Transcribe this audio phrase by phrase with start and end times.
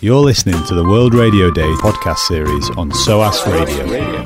[0.00, 4.24] You're listening to the World Radio Day podcast series on SOAS Radio.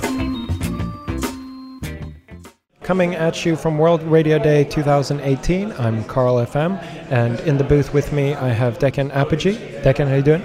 [2.82, 6.78] Coming at you from World Radio Day 2018, I'm Carl FM,
[7.10, 9.56] and in the booth with me I have Declan Apogee.
[9.80, 10.42] Declan, how are you doing?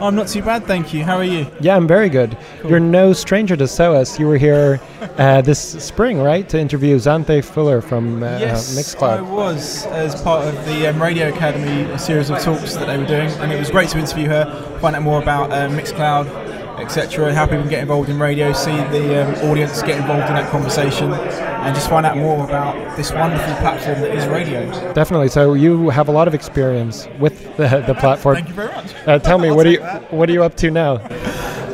[0.00, 1.04] I'm not too bad, thank you.
[1.04, 1.46] How are you?
[1.60, 2.36] Yeah, I'm very good.
[2.60, 2.70] Cool.
[2.70, 4.18] You're no stranger to SOAS.
[4.18, 4.80] You were here
[5.18, 9.18] uh, this spring, right, to interview Xanthe Fuller from uh, yes, Mixcloud.
[9.18, 12.98] I was as part of the um, Radio Academy, a series of talks that they
[12.98, 16.26] were doing, and it was great to interview her, find out more about uh, Mixcloud,
[16.80, 20.34] etc., how people can get involved in radio, see the um, audience get involved in
[20.34, 21.10] that conversation,
[21.64, 24.70] and just find out more about this wonderful platform that is radio.
[24.92, 25.28] Definitely.
[25.28, 28.36] So you have a lot of experience with the, the platform.
[28.36, 28.94] Thank you very much.
[29.06, 30.12] Uh, tell me, what are you that.
[30.12, 30.96] what are you up to now?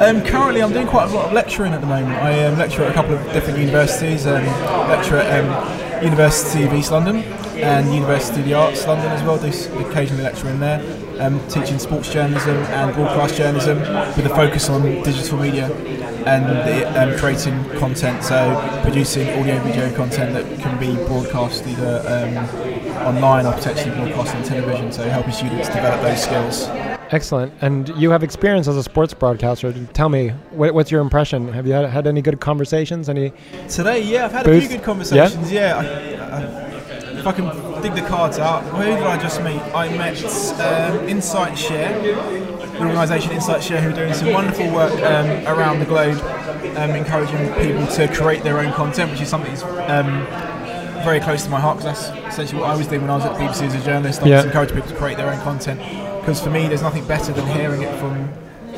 [0.00, 2.16] Um, currently, I'm doing quite a lot of lecturing at the moment.
[2.22, 4.26] I um, lecture at a couple of different universities.
[4.26, 4.46] Um,
[4.88, 7.22] lecture at um, University of East London
[7.62, 9.38] and University of the Arts London as well.
[9.38, 9.48] Do
[9.88, 10.80] occasionally lecture in there,
[11.20, 15.70] um, teaching sports journalism and broadcast journalism with a focus on digital media
[16.26, 18.22] and the, um, creating content.
[18.22, 23.94] So producing audio and video content that can be broadcast either um, online or potentially
[23.94, 24.92] broadcast on television.
[24.92, 26.68] So helping students develop those skills.
[27.12, 27.52] Excellent.
[27.60, 29.72] And you have experience as a sports broadcaster.
[29.92, 31.52] Tell me, what, what's your impression?
[31.52, 33.08] Have you had, had any good conversations?
[33.08, 33.32] Any?
[33.68, 34.64] Today, yeah, I've had Booth?
[34.64, 35.50] a few good conversations.
[35.50, 36.69] Yeah, I, I,
[37.20, 39.60] if I can dig the cards out, who did I just meet?
[39.74, 42.02] I met um, InsightShare,
[42.72, 46.18] the organisation InsightShare, who are doing some wonderful work um, around the globe,
[46.76, 50.24] um, encouraging people to create their own content, which is something that's um,
[51.04, 53.24] very close to my heart because that's essentially what I was doing when I was
[53.26, 54.22] at the BBC as a journalist.
[54.22, 54.36] I Yeah.
[54.36, 55.78] was encouraging people to create their own content
[56.20, 58.30] because for me, there's nothing better than hearing it from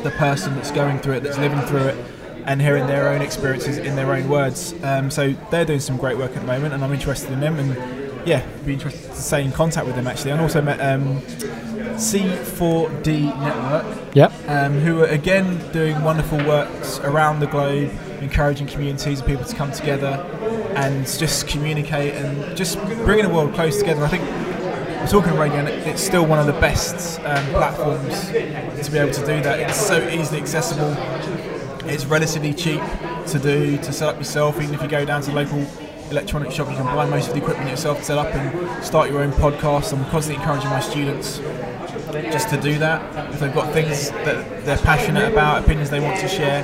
[0.03, 1.97] the person that's going through it, that's living through it,
[2.45, 4.73] and hearing their own experiences in their own words.
[4.83, 7.57] Um, so they're doing some great work at the moment, and I'm interested in them.
[7.57, 10.31] And yeah, be interested to stay in contact with them actually.
[10.31, 11.21] And also met um,
[11.97, 14.31] C4D Network, Yeah.
[14.47, 19.55] um, who are again doing wonderful works around the globe, encouraging communities and people to
[19.55, 20.25] come together
[20.75, 24.03] and just communicate and just bringing the world close together.
[24.03, 28.91] I think we're talking radio, and it's still one of the best um, platforms to
[28.91, 29.59] be able to do that.
[29.59, 30.95] It's so easily accessible.
[31.85, 32.81] It's relatively cheap
[33.27, 34.59] to do to set up yourself.
[34.61, 35.65] Even if you go down to the local
[36.11, 39.21] electronic shop, you can buy most of the equipment yourself set up and start your
[39.21, 39.93] own podcast.
[39.93, 41.39] I'm constantly encouraging my students
[42.31, 43.33] just to do that.
[43.33, 46.63] If they've got things that they're passionate about, opinions they want to share,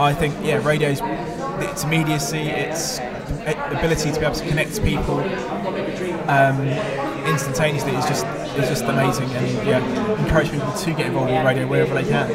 [0.00, 1.00] I think yeah, radio's
[1.58, 5.20] its immediacy, its ability to be able to connect people
[6.28, 6.60] um,
[7.26, 8.26] instantaneously is just
[8.56, 9.30] is just amazing.
[9.30, 12.32] And yeah, encourage people to get involved with radio wherever they can.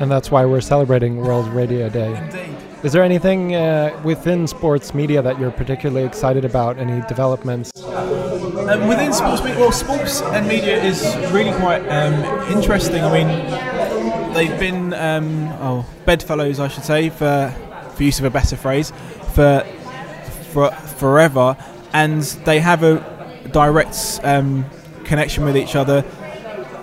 [0.00, 2.16] And that's why we're celebrating World Radio Day.
[2.16, 2.53] Indeed.
[2.84, 6.76] Is there anything uh, within sports media that you're particularly excited about?
[6.76, 7.72] Any developments?
[7.82, 11.02] Um, within sports media, well, sports and media is
[11.32, 12.12] really quite um,
[12.52, 13.02] interesting.
[13.02, 17.54] I mean, they've been um, oh bedfellows, I should say, for
[17.96, 18.92] for use of a better phrase,
[19.32, 19.60] for
[20.52, 21.56] for forever,
[21.94, 23.00] and they have a
[23.50, 24.66] direct um,
[25.04, 26.04] connection with each other.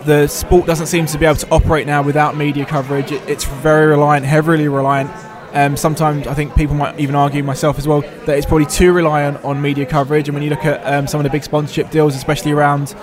[0.06, 3.12] The sport doesn't seem to be able to operate now without media coverage.
[3.12, 5.12] It, it's very reliant, heavily reliant.
[5.54, 8.94] Um, sometimes I think people might even argue, myself as well, that it's probably too
[8.94, 10.28] reliant on media coverage.
[10.30, 12.96] And when you look at um, some of the big sponsorship deals, especially around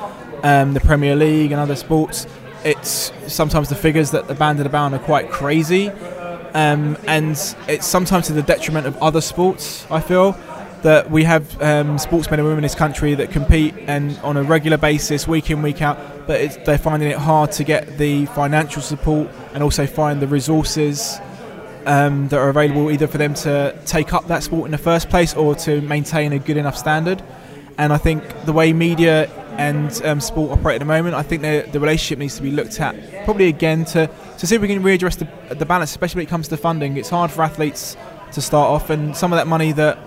[0.42, 2.26] um, the Premier League and other sports,
[2.64, 5.90] it's sometimes the figures that are banded about are quite crazy.
[6.54, 7.32] Um, and
[7.68, 10.32] it's sometimes to the detriment of other sports, I feel
[10.82, 14.42] that we have um, sportsmen and women in this country that compete and on a
[14.42, 18.80] regular basis, week in, week out, but they're finding it hard to get the financial
[18.80, 21.18] support and also find the resources
[21.88, 25.08] um, that are available either for them to take up that sport in the first
[25.08, 27.22] place or to maintain a good enough standard.
[27.78, 31.42] And I think the way media and um, sport operate at the moment, I think
[31.42, 34.68] the, the relationship needs to be looked at probably again to, to see if we
[34.68, 36.96] can readdress the, the balance, especially when it comes to funding.
[36.96, 37.96] It's hard for athletes
[38.32, 39.98] to start off, and some of that money that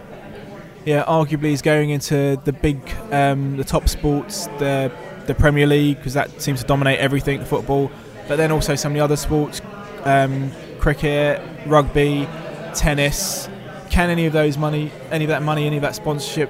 [0.85, 2.79] yeah, arguably is going into the big,
[3.11, 4.91] um, the top sports, the
[5.27, 7.91] the Premier League, because that seems to dominate everything, football.
[8.27, 9.61] But then also some of the other sports,
[10.03, 12.27] um, cricket, rugby,
[12.73, 13.47] tennis.
[13.89, 16.49] Can any of those money, any of that money, any of that sponsorship,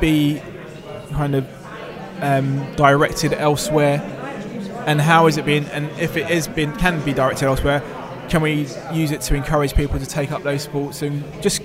[0.00, 0.40] be
[1.12, 1.48] kind of
[2.20, 3.98] um, directed elsewhere?
[4.86, 5.64] And how is it being?
[5.66, 7.82] And if it is being, can be directed elsewhere,
[8.28, 11.62] can we use it to encourage people to take up those sports and just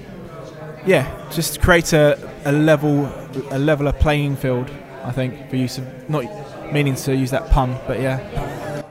[0.86, 3.06] yeah, just create a, a level
[3.52, 4.70] a leveler playing field.
[5.04, 6.26] I think for use of not
[6.72, 8.84] meaning to use that pun, but yeah.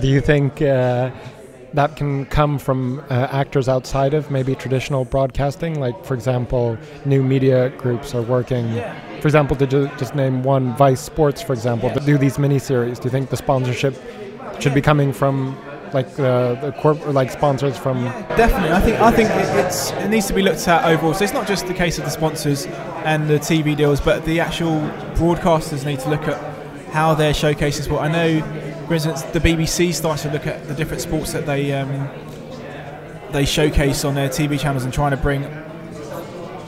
[0.00, 1.10] Do you think uh,
[1.74, 5.78] that can come from uh, actors outside of maybe traditional broadcasting?
[5.80, 8.82] Like, for example, new media groups are working.
[9.20, 12.58] For example, to ju- just name one, Vice Sports, for example, that do these mini
[12.58, 12.98] series.
[12.98, 13.94] Do you think the sponsorship
[14.60, 15.56] should be coming from
[15.94, 18.04] like the the corp like sponsors from
[18.36, 21.14] Definitely, I think I think it, it's it needs to be looked at overall.
[21.14, 22.66] So it's not just the case of the sponsors
[23.04, 24.80] and the TV deals, but the actual
[25.14, 26.38] broadcasters need to look at
[26.90, 28.02] how they're showcasing sport.
[28.02, 31.72] I know, for instance, the BBC starts to look at the different sports that they
[31.74, 32.08] um,
[33.32, 35.42] they showcase on their TV channels and trying to bring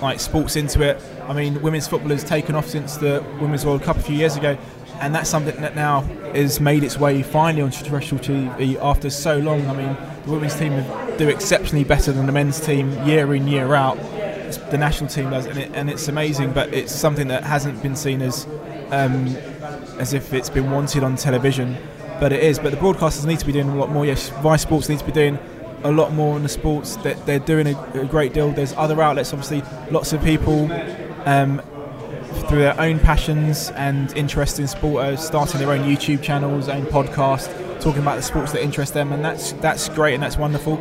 [0.03, 1.01] like sports into it.
[1.27, 4.37] I mean, women's football has taken off since the Women's World Cup a few years
[4.37, 4.59] ago,
[5.01, 6.03] and that's something that now
[6.35, 9.67] has made its way finally on terrestrial TV after so long.
[9.67, 10.73] I mean, the women's team
[11.17, 13.97] do exceptionally better than the men's team year in year out.
[14.71, 16.53] The national team does, and, it, and it's amazing.
[16.53, 18.47] But it's something that hasn't been seen as
[18.91, 19.29] um,
[19.99, 21.77] as if it's been wanted on television,
[22.21, 22.59] but it is.
[22.59, 24.07] But the broadcasters need to be doing a lot more.
[24.07, 25.39] Yes, Vice Sports needs to be doing
[25.83, 26.97] a lot more in the sports.
[26.97, 28.53] That they're doing a, a, great deal.
[28.53, 30.71] There's other outlets, obviously, lots of people.
[31.25, 31.63] Um,
[32.49, 36.85] through their own passions and interest in sport, are starting their own YouTube channels, own
[36.87, 37.49] podcast,
[37.81, 40.77] talking about the sports that interest them, and that's that's great and that's wonderful.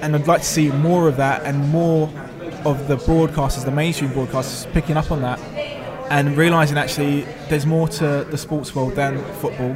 [0.00, 2.08] And I'd like to see more of that and more
[2.64, 5.38] of the broadcasters, the mainstream broadcasters, picking up on that
[6.12, 9.74] and realizing actually there's more to the sports world than football.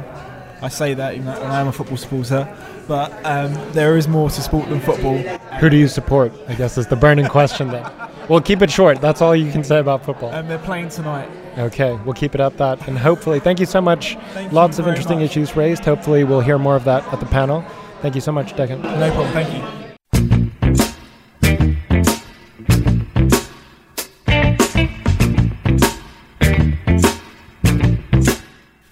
[0.61, 2.47] I say that even though I am a football supporter,
[2.87, 5.17] but um, there is more to sport than football.
[5.59, 6.33] Who do you support?
[6.47, 7.89] I guess is the burning question then.
[8.29, 8.99] Well, keep it short.
[8.99, 10.31] That's all you can say about football.
[10.31, 11.29] And they're playing tonight.
[11.57, 12.87] Okay, we'll keep it at that.
[12.87, 14.15] And hopefully, thank you so much.
[14.33, 15.31] Thank Lots of interesting much.
[15.31, 15.85] issues raised.
[15.85, 17.63] Hopefully, we'll hear more of that at the panel.
[18.01, 18.81] Thank you so much, Declan.
[18.83, 19.31] No problem.
[19.33, 19.86] Thank you.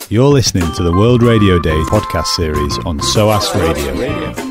[0.08, 4.45] You're listening to the World Radio Day podcast series on SOAS Radio.